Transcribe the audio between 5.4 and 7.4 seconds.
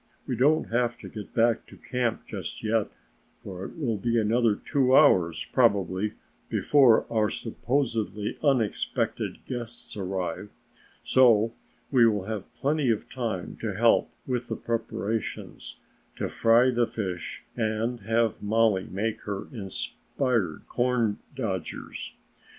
probably before our